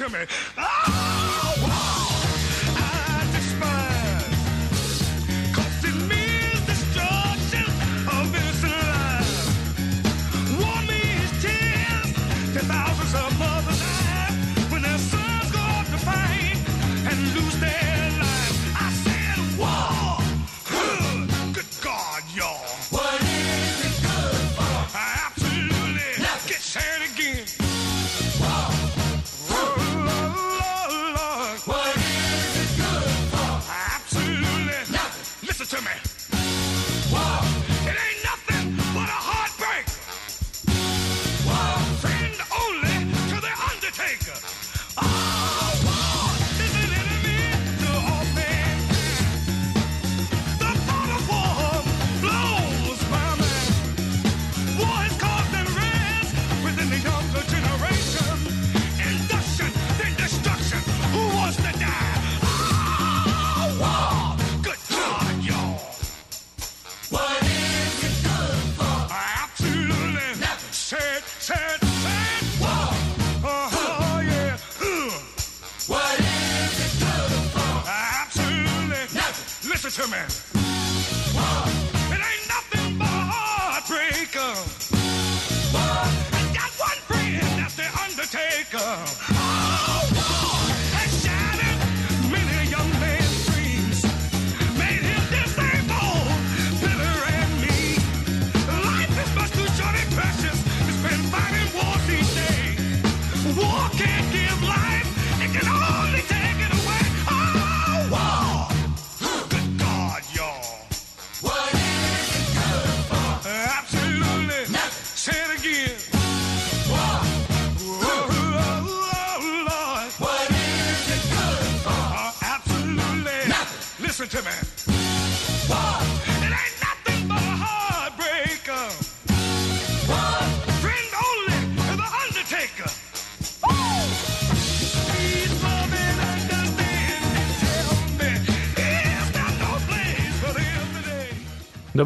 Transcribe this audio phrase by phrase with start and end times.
[0.00, 0.26] listen to me.
[0.58, 0.87] Oh,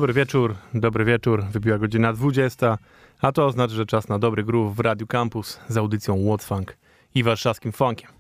[0.02, 1.44] Dobry wieczór, dobry wieczór.
[1.44, 2.78] Wybiła godzina 20,
[3.20, 6.76] a to oznacza, że czas na dobry groove w Radiu Campus z audycją What Funk
[7.14, 8.10] i warszawskim funkiem.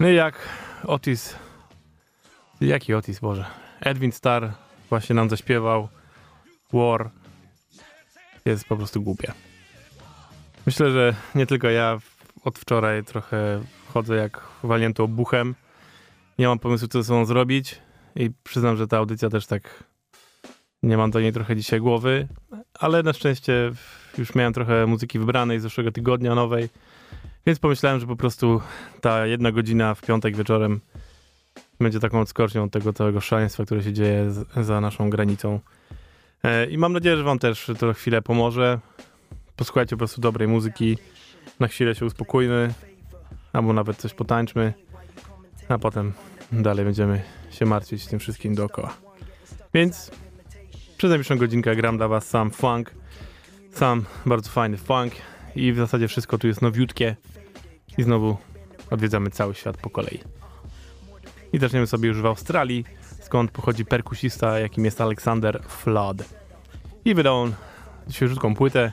[0.00, 0.38] No i jak
[0.84, 1.36] Otis,
[2.60, 3.44] jaki Otis, Boże,
[3.80, 4.48] Edwin Starr
[4.88, 5.88] właśnie nam zaśpiewał
[6.72, 7.10] War
[8.44, 9.32] jest po prostu głupie.
[10.66, 11.98] Myślę, że nie tylko ja
[12.44, 13.60] od wczoraj trochę
[13.94, 15.54] chodzę jak walnięty obuchem.
[16.38, 17.80] Nie mam pomysłu, co ze sobą zrobić
[18.14, 19.84] i przyznam, że ta audycja też tak
[20.86, 22.28] nie mam do niej trochę dzisiaj głowy,
[22.74, 23.72] ale na szczęście
[24.18, 26.68] już miałem trochę muzyki wybranej z zeszłego tygodnia nowej,
[27.46, 28.60] więc pomyślałem, że po prostu
[29.00, 30.80] ta jedna godzina w piątek wieczorem
[31.80, 35.60] będzie taką odskocznią od tego całego szaleństwa, które się dzieje za naszą granicą.
[36.42, 38.78] E, I mam nadzieję, że wam też to chwilę pomoże.
[39.56, 40.98] Posłuchajcie po prostu dobrej muzyki,
[41.60, 42.74] na chwilę się uspokójmy,
[43.52, 44.72] albo nawet coś potańczmy,
[45.68, 46.12] a potem
[46.52, 48.94] dalej będziemy się martwić tym wszystkim dookoła.
[49.74, 50.10] Więc
[50.96, 52.94] przez najbliższą godzinkę gram dla was sam funk,
[53.72, 55.12] sam bardzo fajny funk
[55.56, 57.16] i w zasadzie wszystko tu jest nowiutkie
[57.98, 58.36] i znowu
[58.90, 60.20] odwiedzamy cały świat po kolei.
[61.52, 62.84] I zaczniemy sobie już w Australii,
[63.20, 66.24] skąd pochodzi perkusista, jakim jest Alexander Flood.
[67.04, 67.54] I wydał on
[68.10, 68.92] świeżutką płytę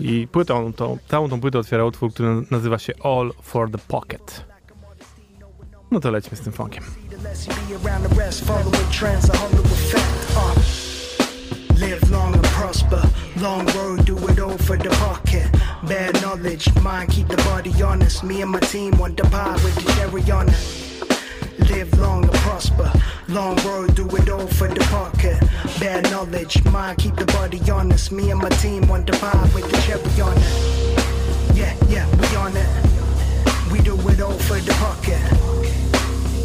[0.00, 4.44] i płytą, tą, całą tą płytę otwiera utwór, który nazywa się All for the Pocket.
[5.90, 6.84] No to lećmy z tym funkiem.
[11.80, 13.02] Live long and prosper.
[13.36, 15.50] Long road, do it all for the pocket.
[15.88, 18.22] Bad knowledge, mind keep the body honest.
[18.22, 21.70] Me and my team want the pie with the cherry on it.
[21.70, 22.92] Live long and prosper.
[23.28, 25.40] Long road, do it all for the pocket.
[25.80, 28.12] Bad knowledge, mind keep the body honest.
[28.12, 31.56] Me and my team want the pie with the cherry on it.
[31.56, 33.72] Yeah, yeah, we on it.
[33.72, 35.22] We do it all for the pocket.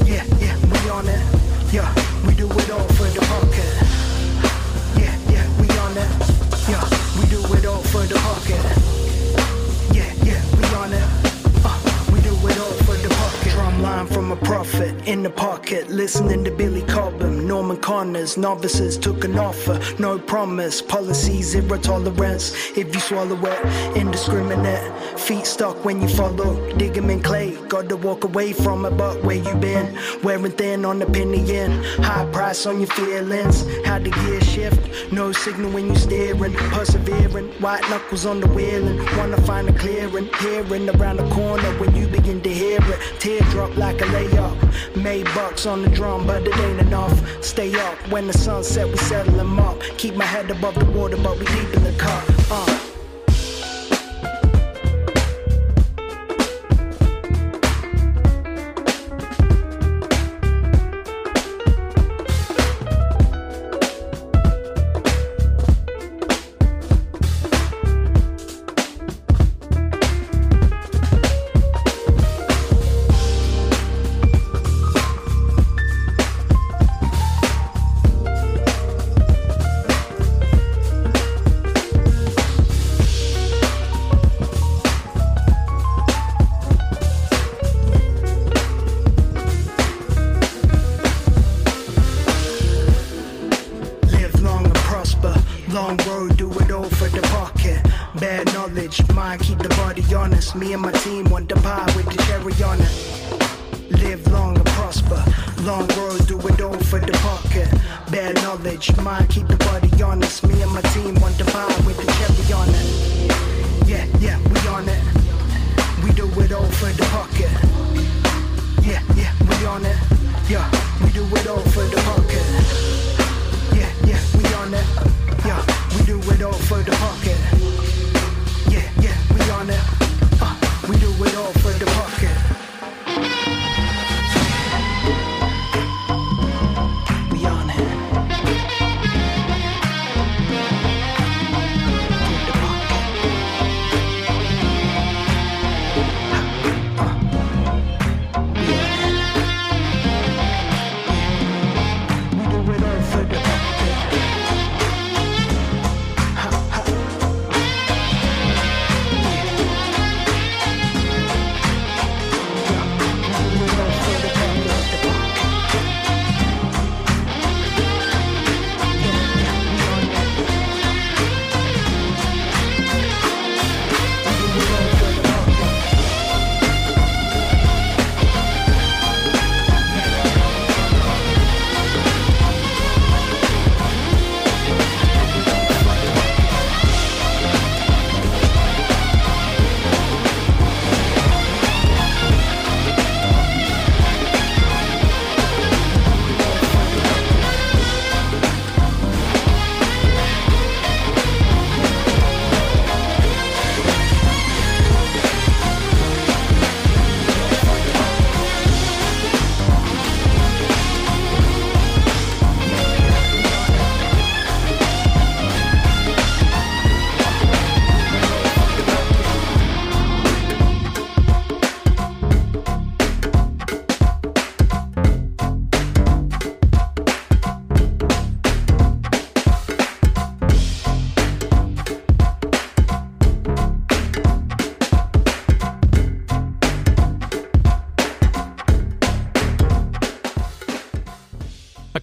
[0.07, 1.73] Yeah, yeah, we on it.
[1.73, 1.91] Yeah,
[2.25, 2.94] we do it all
[6.67, 6.83] Yeah,
[7.19, 8.84] we do it all for the pocket.
[14.07, 17.47] From a prophet in the pocket, listening to Billy Cobham.
[17.47, 20.81] Norman Connors, novices took an offer, no promise.
[20.81, 22.53] Policy zero tolerance.
[22.77, 24.91] If you swallow it, indiscriminate.
[25.19, 26.51] Feet stuck when you follow.
[26.77, 27.57] Dig 'em in clay.
[27.67, 29.97] Got to walk away from it, but where you been?
[30.23, 31.71] Wearing thin on the penny in.
[32.03, 33.65] High price on your feelings.
[33.85, 34.79] How the gear shift.
[35.11, 36.53] No signal when you steering.
[36.73, 37.49] Persevering.
[37.59, 38.97] White knuckles on the wheeling.
[39.17, 40.29] Wanna find a clearing.
[40.39, 42.99] Hearing around the corner when you begin to hear it.
[43.19, 44.95] Teardrop like a layup.
[44.95, 47.43] Made bucks on the drum, but it ain't enough.
[47.43, 49.79] Stay up when the sun set, we settle 'em up.
[49.97, 52.34] Keep my head above the water, but we deep in the cup.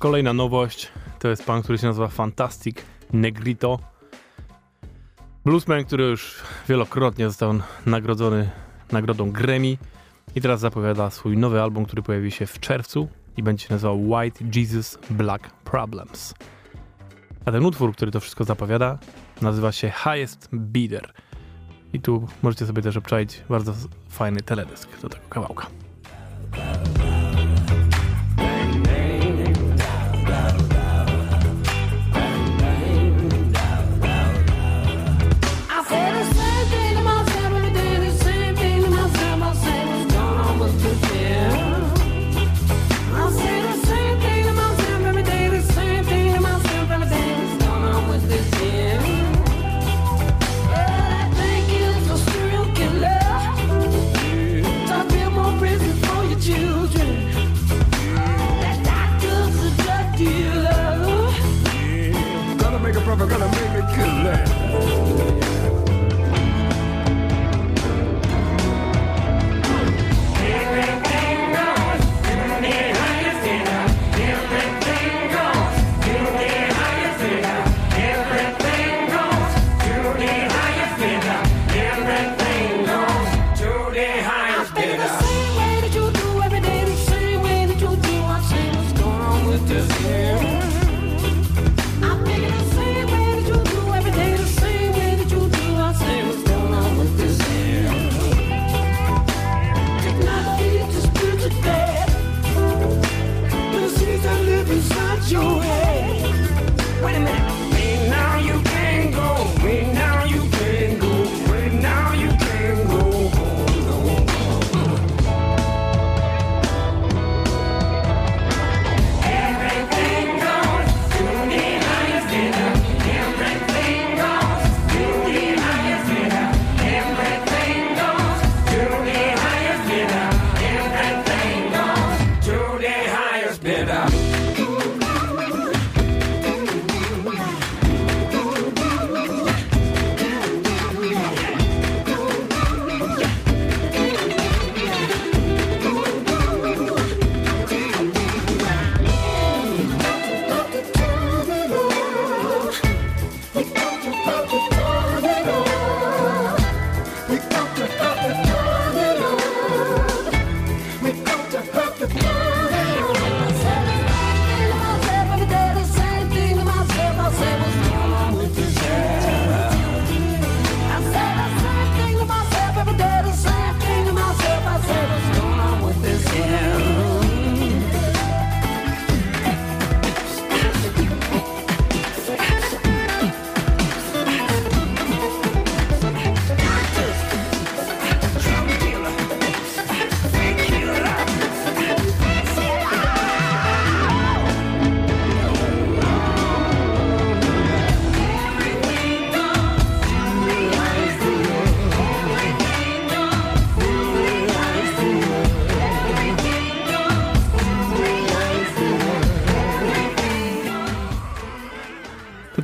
[0.02, 2.76] Kolejna nowość to jest pan, który się nazywa Fantastic
[3.12, 3.78] Negrito.
[5.44, 6.37] Bluesman, który już
[6.68, 7.54] wielokrotnie został
[7.87, 8.50] nagrodzony
[8.92, 9.76] nagrodą Grammy
[10.35, 14.11] i teraz zapowiada swój nowy album, który pojawi się w czerwcu i będzie się nazywał
[14.11, 16.35] White Jesus Black Problems.
[17.44, 18.99] A ten utwór, który to wszystko zapowiada,
[19.42, 21.12] nazywa się Highest Bidder.
[21.92, 23.75] I tu możecie sobie też obczaić bardzo
[24.09, 25.66] fajny teledysk do tego kawałka.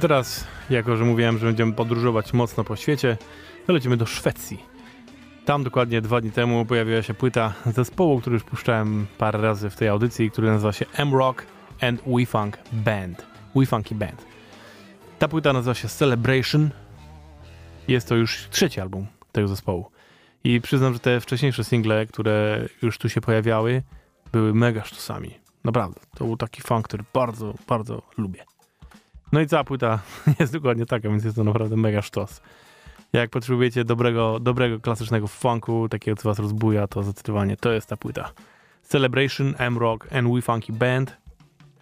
[0.08, 3.16] teraz, jako że mówiłem, że będziemy podróżować mocno po świecie,
[3.66, 4.64] to lecimy do Szwecji.
[5.44, 9.76] Tam dokładnie dwa dni temu pojawiła się płyta zespołu, który już puszczałem parę razy w
[9.76, 11.46] tej audycji, który nazywa się M-Rock
[11.80, 13.26] and We-Funk Band.
[13.56, 14.26] We-Funky Band.
[15.18, 16.70] Ta płyta nazywa się Celebration.
[17.88, 19.90] Jest to już trzeci album tego zespołu.
[20.44, 23.82] I przyznam, że te wcześniejsze single, które już tu się pojawiały,
[24.32, 25.30] były mega sztusami.
[25.64, 26.00] Naprawdę.
[26.16, 28.44] To był taki funk, który bardzo, bardzo lubię.
[29.32, 29.98] No i cała płyta
[30.40, 32.40] jest dokładnie taka, więc jest to naprawdę mega sztos.
[33.12, 37.96] Jak potrzebujecie dobrego, dobrego klasycznego funku, takiego co was rozbuja, to zdecydowanie to jest ta
[37.96, 38.30] płyta.
[38.82, 41.16] Celebration, M-Rock and We Funky Band,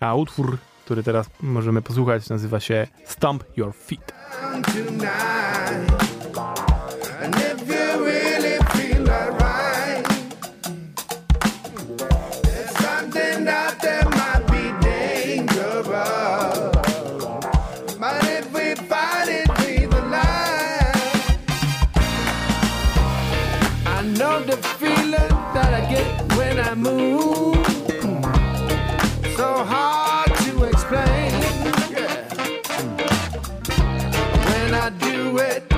[0.00, 4.12] a utwór, który teraz możemy posłuchać, nazywa się Stomp Your Feet.
[35.38, 35.75] it.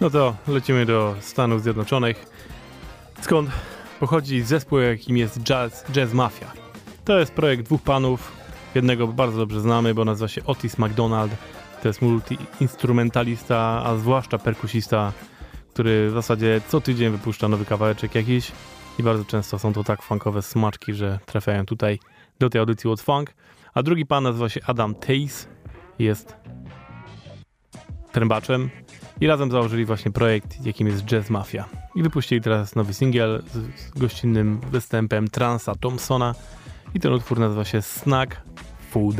[0.00, 2.26] No to lecimy do Stanów Zjednoczonych,
[3.20, 3.50] skąd
[4.00, 6.52] pochodzi zespół, jakim jest Jazz, Jazz Mafia.
[7.04, 8.32] To jest projekt dwóch panów,
[8.74, 11.32] jednego bardzo dobrze znamy, bo nazywa się Otis McDonald.
[11.82, 15.12] To jest multi-instrumentalista, a zwłaszcza perkusista,
[15.72, 18.52] który w zasadzie co tydzień wypuszcza nowy kawałeczek jakiś
[18.98, 21.98] i bardzo często są to tak funkowe smaczki, że trafiają tutaj
[22.38, 23.34] do tej audycji od Funk.
[23.74, 25.48] A drugi pan nazywa się Adam Tace,
[25.98, 26.36] jest
[28.12, 28.70] trębaczem
[29.20, 31.64] i razem założyli właśnie projekt, jakim jest Jazz Mafia.
[31.94, 36.34] I wypuścili teraz nowy singiel z, gościnnym występem Transa Thompsona
[36.94, 38.40] i ten utwór nazywa się Snack
[38.90, 39.16] Food.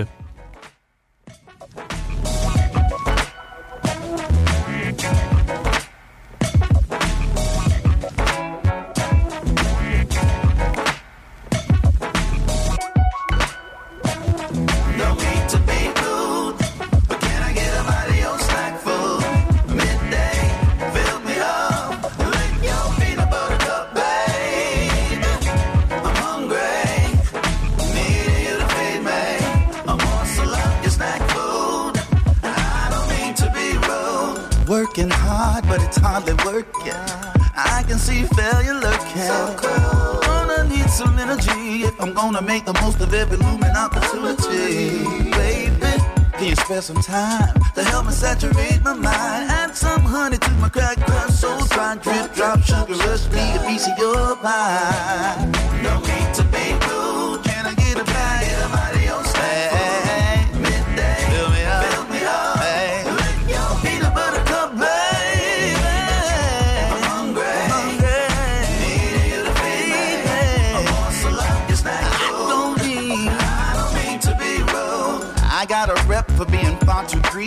[42.32, 45.02] Gonna make the most of every looming opportunity.
[45.30, 45.94] Baby,
[46.36, 49.50] can you spare some time to help me saturate my mind?
[49.50, 53.60] Add some honey to my crack crust, so dry, drip, drop, sugar rush, me a
[53.66, 55.50] piece of your pie.
[55.82, 56.47] No need to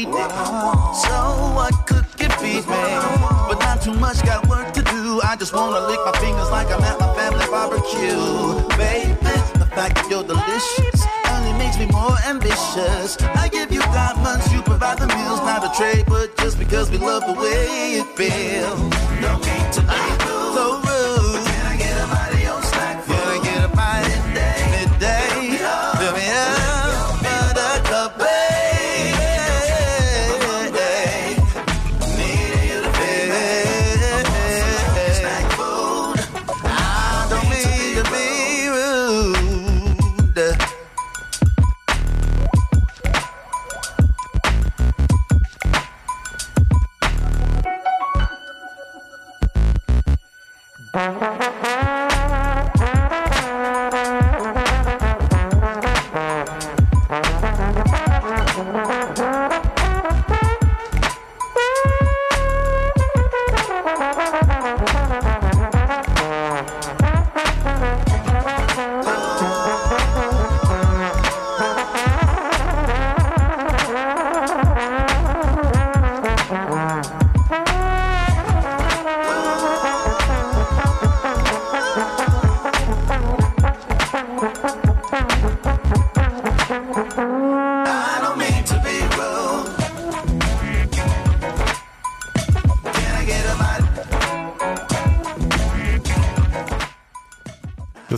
[0.03, 1.15] So
[1.53, 2.83] what could it feed me?
[3.47, 5.21] But not too much, got work to do.
[5.21, 8.67] I just wanna lick my fingers like I'm at my family barbecue.
[8.77, 9.13] Baby,
[9.61, 13.21] the fact that you're delicious only makes me more ambitious.
[13.21, 16.97] I give you diamonds, you provide the meals, not a trade, but just because we
[16.97, 18.79] love the way it feels.
[19.21, 20.31] No need to be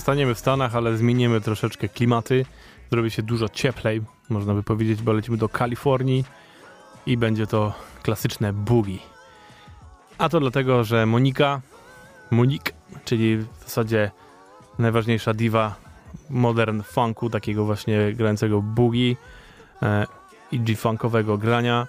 [0.04, 2.46] Zostaniemy w Stanach, ale zmienimy troszeczkę klimaty.
[2.92, 6.26] Zrobi się dużo cieplej, można by powiedzieć, bo lecimy do Kalifornii
[7.06, 8.98] i będzie to klasyczne boogie.
[10.18, 11.62] A to dlatego, że Monika,
[12.32, 12.74] Monik,
[13.06, 14.12] czyli w zasadzie
[14.80, 15.76] najważniejsza diwa
[16.30, 19.16] modern funku, takiego właśnie grającego boogie
[19.82, 20.06] e,
[20.52, 21.88] i G-funkowego grania,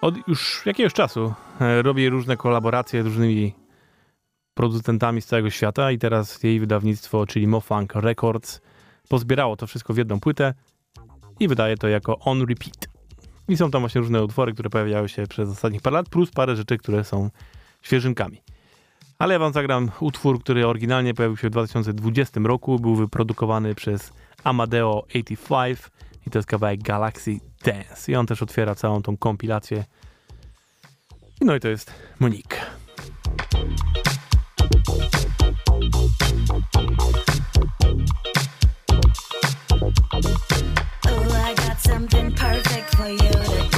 [0.00, 3.54] od już jakiegoś czasu e, robi różne kolaboracje z różnymi
[4.58, 8.60] producentami z całego świata i teraz jej wydawnictwo, czyli Mofunk Records,
[9.08, 10.54] pozbierało to wszystko w jedną płytę
[11.40, 12.88] i wydaje to jako on repeat.
[13.48, 16.56] I są tam właśnie różne utwory, które pojawiały się przez ostatnich parę lat, plus parę
[16.56, 17.30] rzeczy, które są
[17.82, 18.42] świeżynkami.
[19.18, 24.12] Ale ja wam zagram utwór, który oryginalnie pojawił się w 2020 roku, był wyprodukowany przez
[24.44, 25.78] Amadeo 85
[26.26, 28.12] i to jest kawałek Galaxy Dance.
[28.12, 29.84] I on też otwiera całą tą kompilację.
[31.40, 32.56] No i to jest Monique.
[34.70, 34.74] Oh,
[41.32, 43.77] I got something perfect for you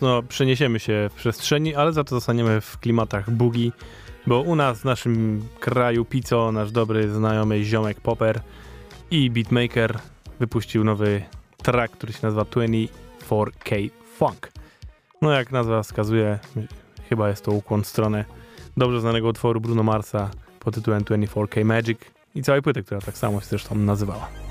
[0.00, 3.72] Mocno przeniesiemy się w przestrzeni, ale za to zostaniemy w klimatach bugi,
[4.26, 8.40] bo u nas w naszym kraju Pico, nasz dobry znajomy ziomek Popper
[9.10, 9.98] i beatmaker
[10.38, 11.22] wypuścił nowy
[11.62, 14.52] track, który się nazywa 24K Funk.
[15.22, 16.38] No jak nazwa wskazuje,
[17.08, 18.24] chyba jest to ukłon w stronę
[18.76, 21.98] dobrze znanego utworu Bruno Marsa pod tytułem 24K Magic
[22.34, 24.49] i całej płyty, która tak samo się zresztą nazywała.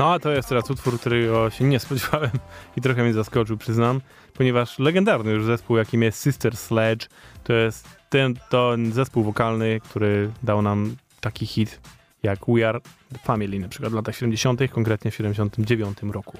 [0.00, 2.30] No, a to jest teraz utwór, którego się nie spodziewałem
[2.76, 4.00] i trochę mnie zaskoczył, przyznam,
[4.34, 7.08] ponieważ legendarny już zespół, jakim jest Sister Sledge,
[7.44, 11.80] to jest ten, ten zespół wokalny, który dał nam taki hit
[12.22, 12.80] jak We Are
[13.24, 16.38] Family, na przykład w latach 70., konkretnie w 79 roku.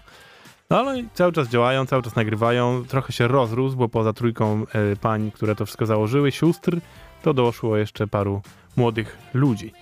[0.70, 4.96] No ale cały czas działają, cały czas nagrywają, trochę się rozrósł, bo poza trójką e,
[4.96, 6.80] pań, które to wszystko założyły, sióstr,
[7.22, 8.42] to doszło jeszcze paru
[8.76, 9.72] młodych ludzi.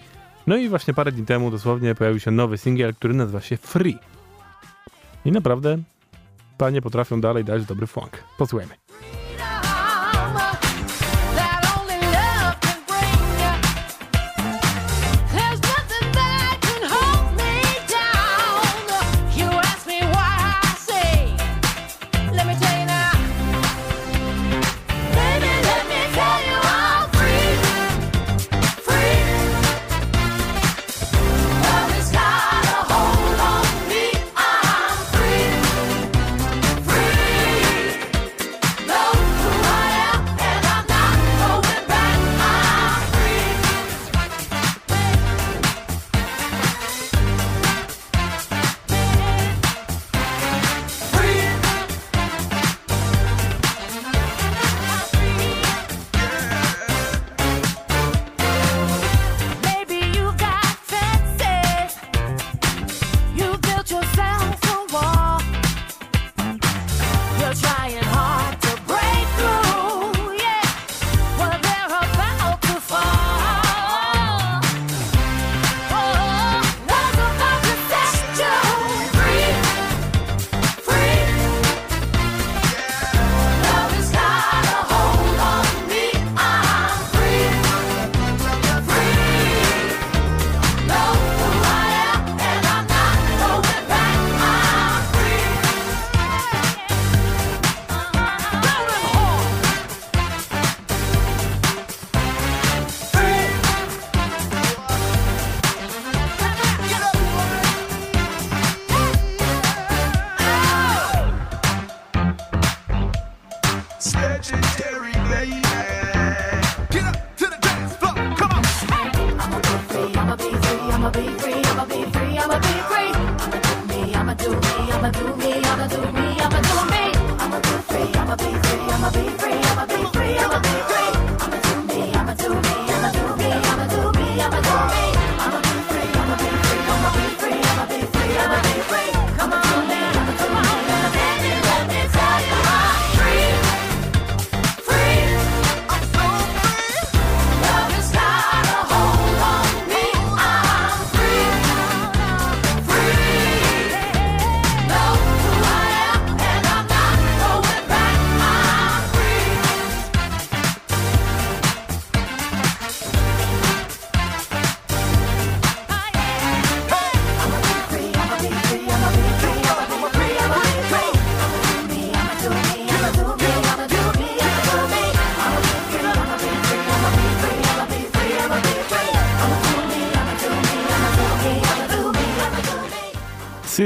[0.49, 3.99] No i właśnie parę dni temu dosłownie pojawił się nowy singiel, który nazywa się Free.
[5.25, 5.79] I naprawdę
[6.59, 8.25] panie potrafią dalej dać dobry funk.
[8.39, 8.75] Posłuchajmy.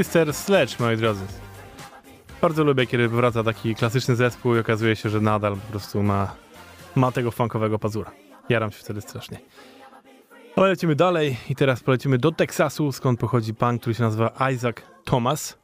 [0.03, 1.25] Sister Sledge, moi drodzy.
[2.41, 6.35] Bardzo lubię, kiedy wraca taki klasyczny zespół i okazuje się, że nadal po prostu ma,
[6.95, 8.11] ma tego funkowego pazura.
[8.49, 9.39] Jaram się wtedy strasznie.
[10.55, 14.75] Ale lecimy dalej i teraz polecimy do Teksasu, skąd pochodzi pan, który się nazywa Isaac
[15.03, 15.57] Thomas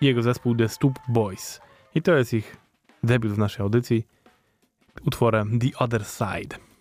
[0.00, 1.60] i jego zespół The Stoop Boys.
[1.94, 2.56] I to jest ich
[3.02, 4.06] debiut w naszej audycji
[5.06, 6.73] utworem The Other Side.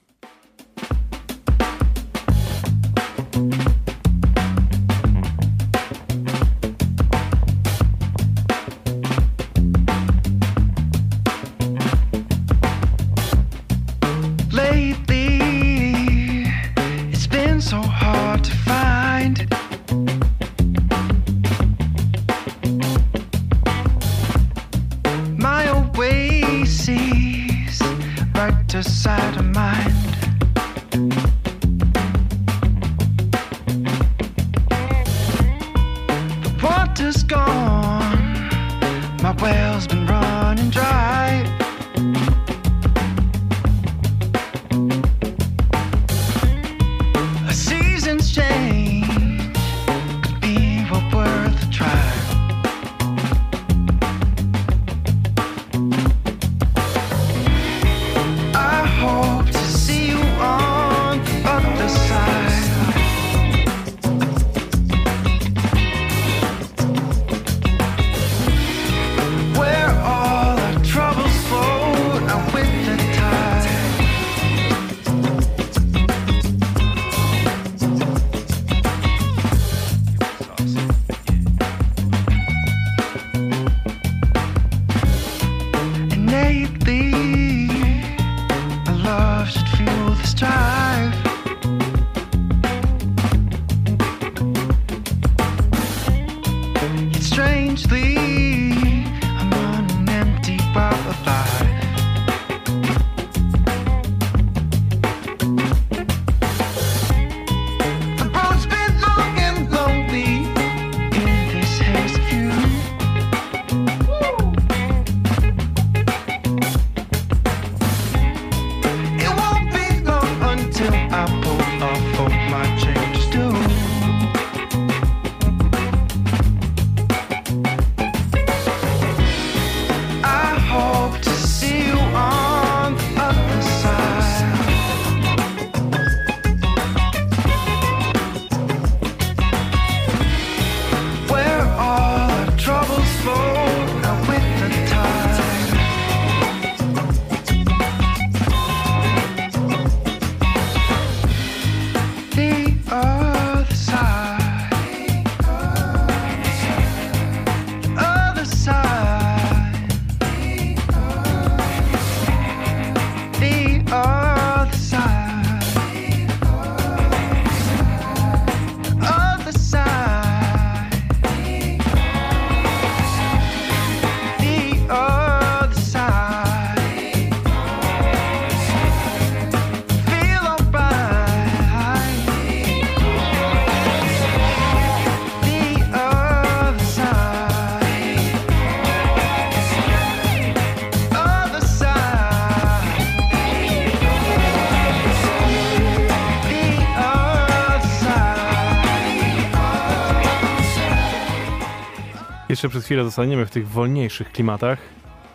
[202.70, 204.80] Przez chwilę zostaniemy w tych wolniejszych klimatach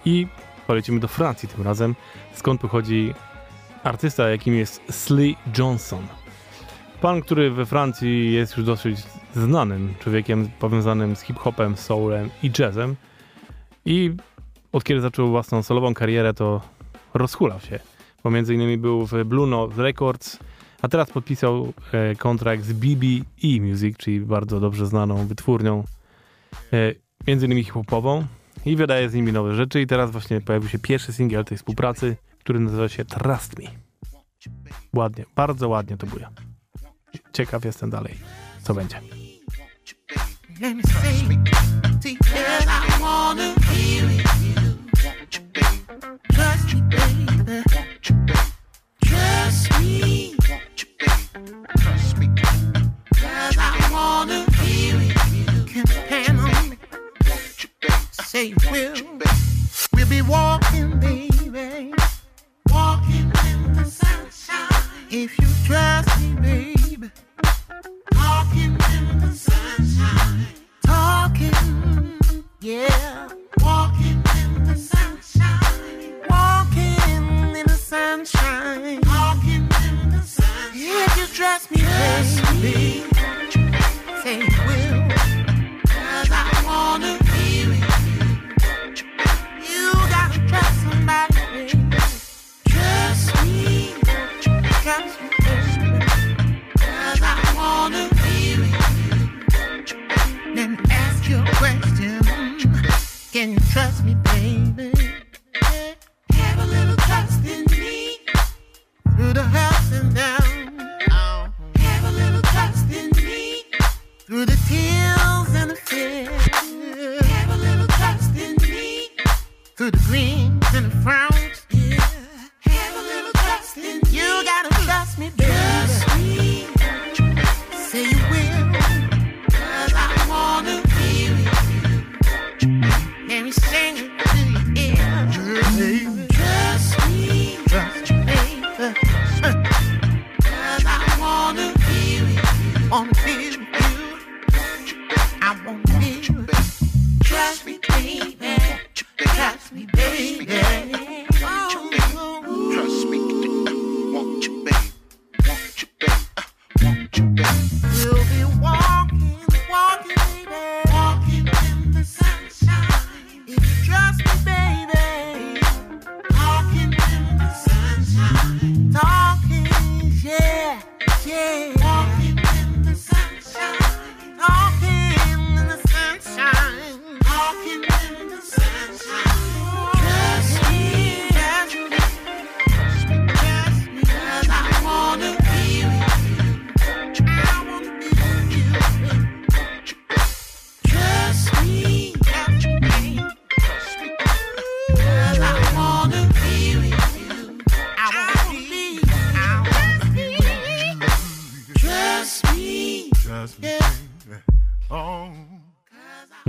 [0.04, 0.26] i
[0.66, 1.94] polecimy do Francji tym razem,
[2.34, 3.14] skąd pochodzi
[3.84, 6.06] artysta, jakim jest Slee Johnson.
[7.00, 8.98] Pan, który we Francji jest już dosyć
[9.36, 12.96] znanym człowiekiem powiązanym z hip-hopem, soulem i jazzem.
[13.84, 14.12] I
[14.72, 16.60] od kiedy zaczął własną solową karierę, to
[17.14, 17.78] rozhulał się.
[18.24, 20.38] Bo między innymi był w Blue Note Records,
[20.82, 25.84] a teraz podpisał e, kontrakt z BBE Music, czyli bardzo dobrze znaną wytwórnią,
[26.72, 28.26] e, między innymi hip-hopową
[28.66, 32.16] i wydaje z nimi nowe rzeczy i teraz właśnie pojawił się pierwszy singiel tej współpracy,
[32.38, 33.64] który nazywa się Trust Me.
[34.94, 36.30] Ładnie, bardzo ładnie to buja.
[37.32, 38.14] Ciekaw jestem dalej,
[38.62, 39.00] co będzie.
[49.00, 50.28] Trust me.
[53.20, 54.48] Cause I wanna.
[58.28, 58.94] Say will.
[59.94, 61.94] We'll be walking, baby.
[62.70, 64.90] Walking in the sunshine.
[65.10, 66.77] If you trust me, baby.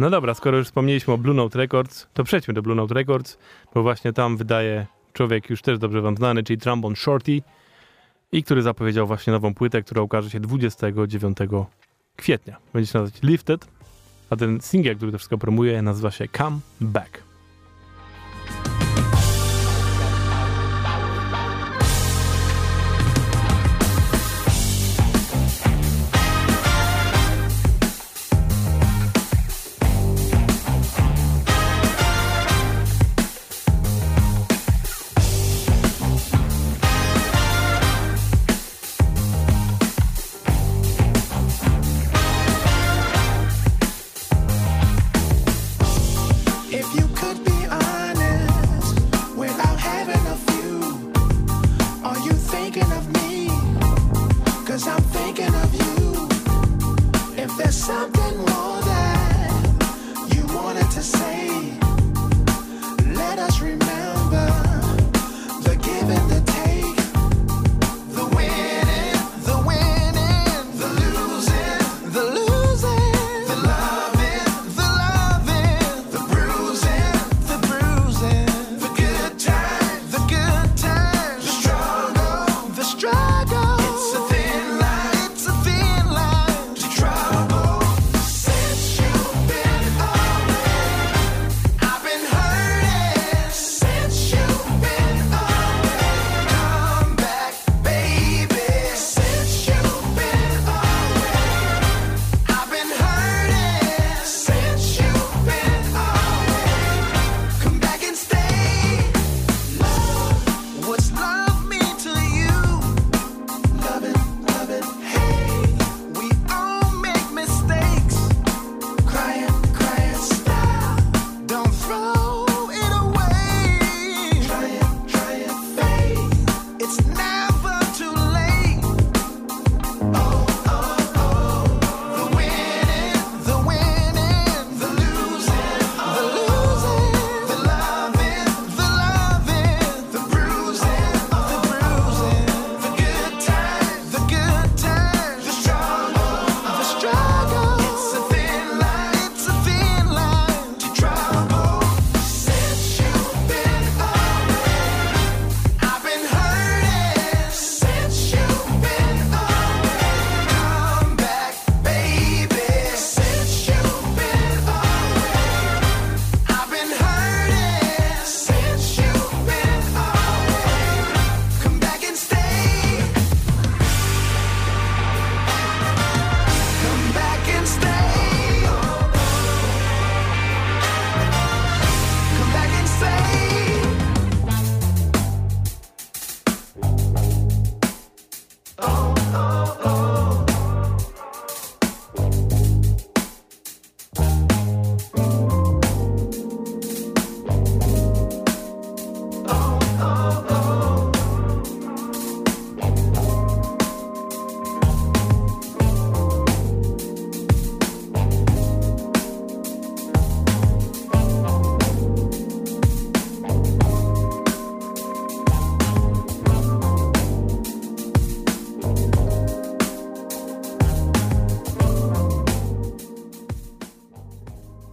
[0.10, 3.38] No dobra, skoro już wspomnieliśmy o Blue Note Records, to przejdźmy do Blue Note Records,
[3.74, 7.41] bo właśnie tam wydaje człowiek już też dobrze wam znany, czyli Trombone Shorty
[8.32, 11.38] i który zapowiedział właśnie nową płytę, która ukaże się 29
[12.16, 12.57] kwietnia.
[12.74, 13.68] Będzie się nazywać Lifted,
[14.30, 17.28] a ten singiel, który to wszystko promuje, nazywa się Come Back.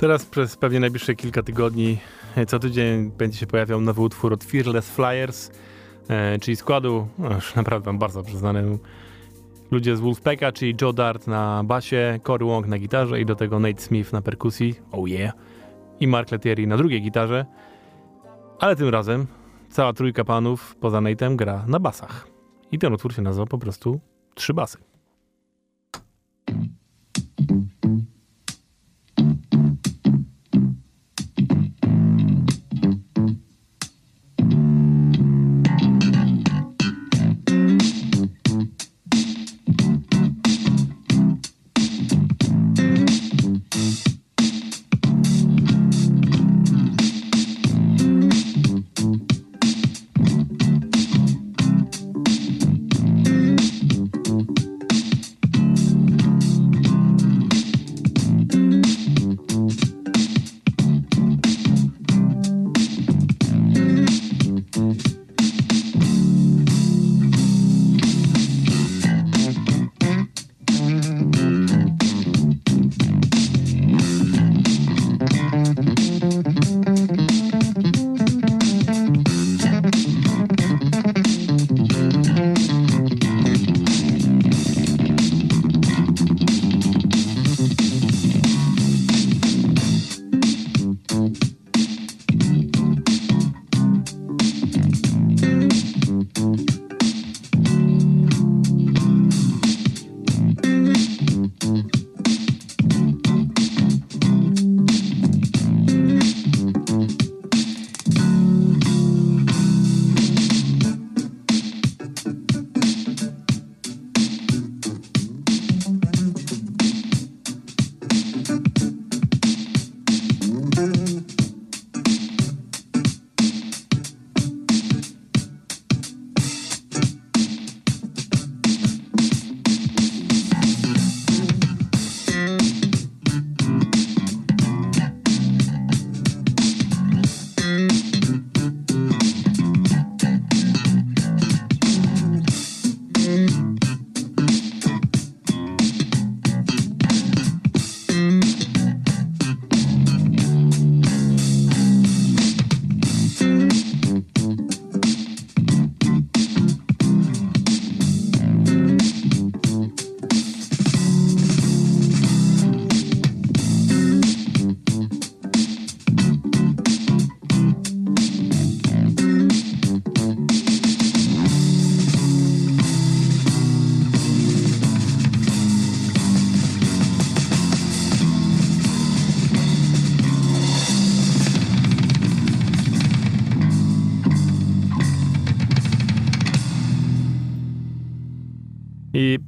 [0.07, 1.99] Teraz przez pewnie najbliższe kilka tygodni
[2.37, 5.51] e, co tydzień będzie się pojawiał nowy utwór od Fearless Flyers,
[6.09, 8.79] e, czyli składu, no już naprawdę bardzo przyznany
[9.71, 13.59] ludzie z Wolfpacka, czyli Joe Dart na basie, Cory Wong na gitarze i do tego
[13.59, 15.33] Nate Smith na perkusji, oh yeah,
[16.01, 17.47] i Mark Letieri na drugiej gitarze,
[18.59, 19.27] ale tym razem
[19.71, 22.29] cała trójka panów poza Nate'em gra na basach.
[22.73, 24.01] I ten utwór się nazywa po prostu
[24.35, 24.96] Trzy basy.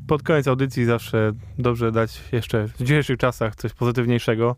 [0.09, 4.57] Pod koniec audycji zawsze dobrze dać jeszcze w dzisiejszych czasach coś pozytywniejszego.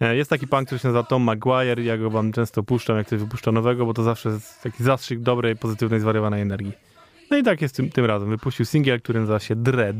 [0.00, 3.06] E, Jest taki pan, który się nazywa Tom Maguire, ja go wam często puszczam, jak
[3.06, 6.72] ktoś wypuszcza nowego, bo to zawsze jest taki zastrzyk dobrej, pozytywnej, zwariowanej energii.
[7.30, 8.28] No i tak jest tym, tym razem.
[8.28, 9.96] Wypuścił singiel, który nazywa się Dread.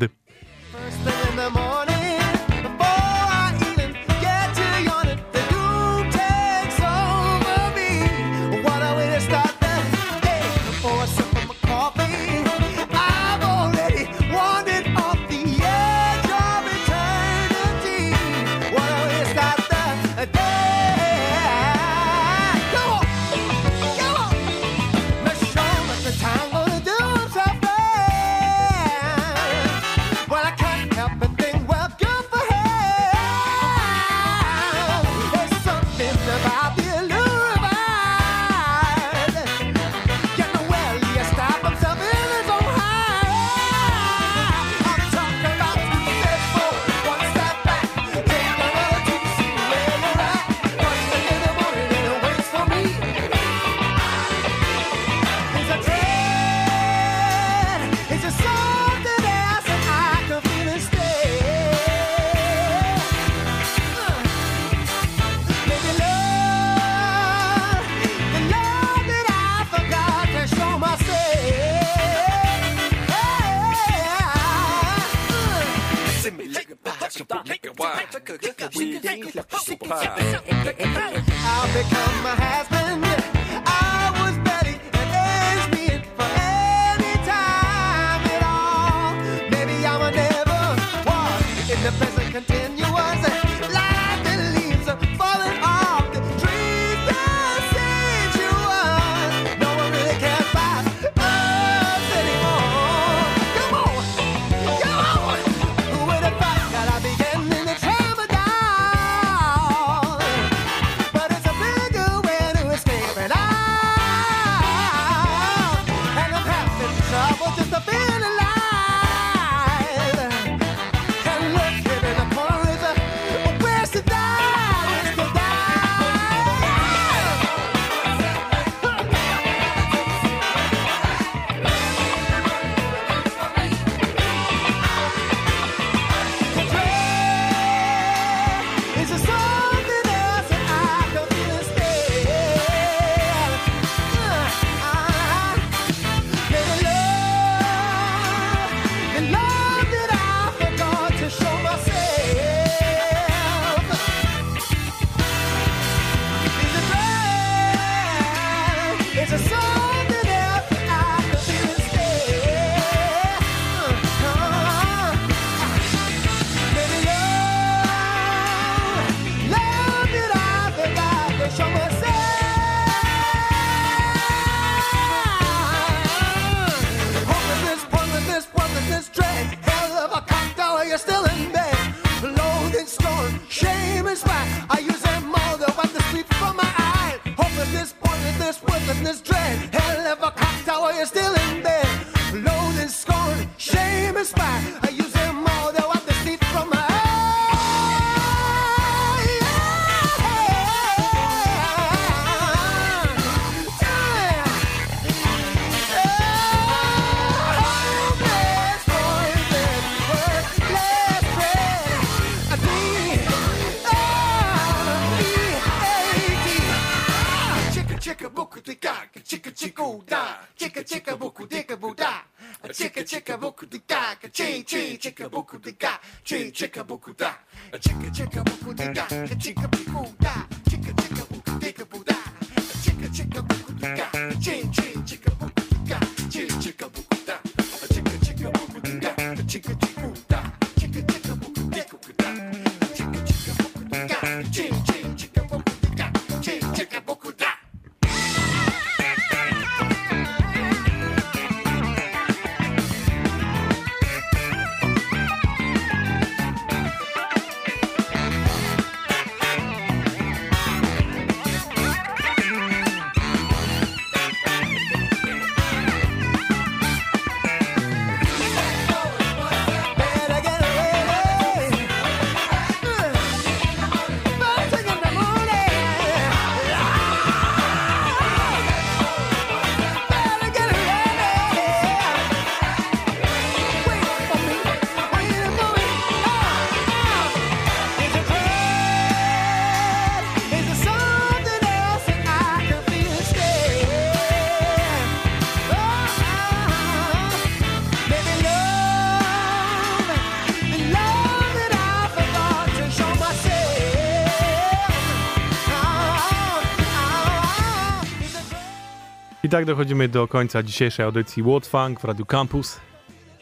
[309.49, 312.81] I tak dochodzimy do końca dzisiejszej audycji Funk w Radio Campus.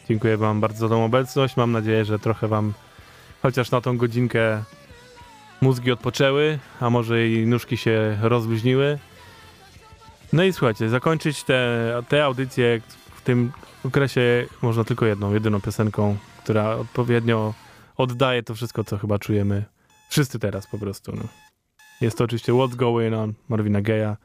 [0.09, 1.57] Dziękuję Wam bardzo za tą obecność.
[1.57, 2.73] Mam nadzieję, że trochę Wam
[3.43, 4.63] chociaż na tą godzinkę
[5.61, 8.99] mózgi odpoczęły, a może i nóżki się rozluźniły.
[10.33, 12.81] No i słuchajcie, zakończyć te, te audycje
[13.15, 13.53] w tym
[13.85, 17.55] okresie można tylko jedną, jedyną piosenką, która odpowiednio
[17.97, 19.65] oddaje to wszystko, co chyba czujemy
[20.09, 21.13] wszyscy teraz po prostu.
[21.17, 21.23] No.
[22.01, 24.17] Jest to oczywiście What's Going On Marvina Gaye'a.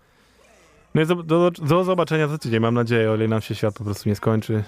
[0.94, 2.60] No i do, do, do zobaczenia za tydzień.
[2.60, 4.64] Mam nadzieję, o ile nam się świat po prostu nie skończy.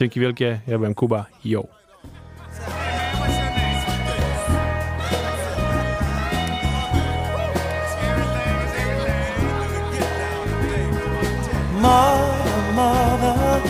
[0.00, 0.60] Dzięki wielkie.
[0.66, 1.26] Ja byłem Kuba.
[1.44, 1.64] Yo.
[11.80, 13.62] Mother, mother,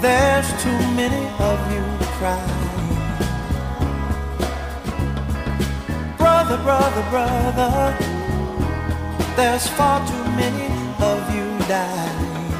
[0.00, 1.82] there's too many of you
[2.18, 2.64] crying.
[6.16, 8.13] Brother, brother, brother,
[9.36, 10.66] there's far too many
[11.00, 12.52] of you dying.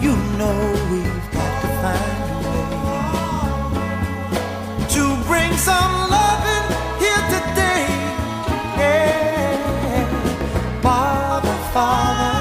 [0.00, 0.58] You know
[0.90, 2.66] we've got to find a way
[4.94, 6.66] to bring some loving
[6.98, 7.86] here today.
[8.80, 10.02] Yeah.
[10.82, 12.38] Father, Father,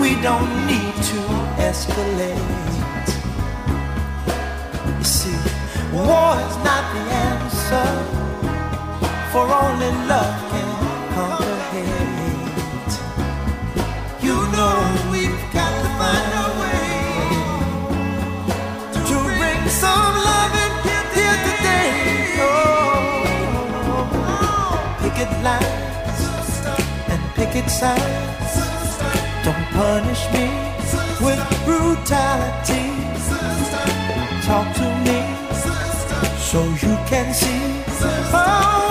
[0.00, 1.20] we don't need to
[1.68, 3.08] escalate.
[4.98, 5.38] You see,
[5.92, 7.88] war is not the answer,
[9.30, 10.37] for only love
[14.26, 14.76] You know
[15.10, 16.86] we've got to find a way
[19.08, 20.74] to bring some loving
[21.16, 21.90] here today.
[22.40, 23.20] Oh,
[25.00, 26.22] picket lines
[27.12, 28.52] and picket signs.
[29.44, 30.46] Don't punish me
[31.24, 32.86] with brutality.
[34.46, 35.18] Talk to me
[36.50, 37.60] so you can see
[38.32, 38.87] oh,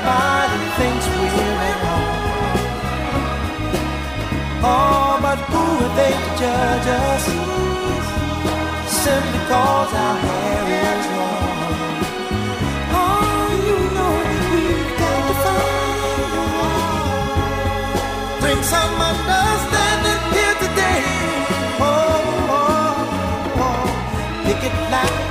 [0.00, 2.18] everybody thinks we're at home.
[4.62, 7.24] Oh, but who are they to judge us?
[9.02, 11.96] Simply cause our hair is long.
[13.00, 16.00] Oh, you know that we've got to find
[18.40, 21.02] Bring some understanding here today.
[21.80, 21.88] Oh,
[22.58, 23.84] oh, oh.
[24.44, 25.24] Pick it light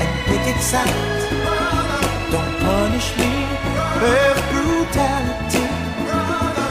[0.00, 0.98] and pick it sound.
[2.32, 3.27] Don't punish me
[4.02, 5.66] with brutality.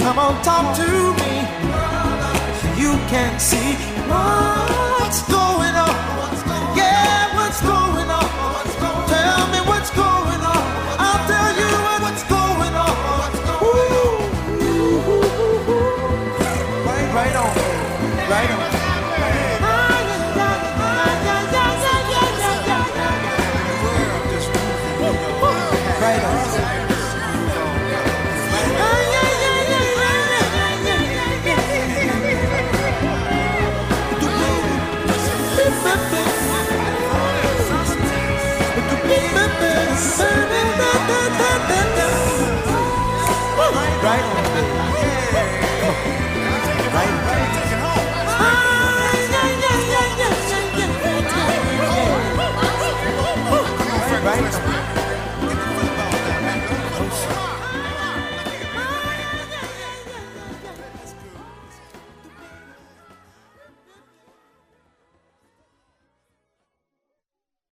[0.04, 1.34] Come on, talk to me.
[2.60, 3.74] So you can see
[4.10, 5.47] what's going on.